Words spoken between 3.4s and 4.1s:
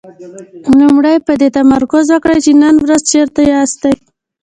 ياستئ.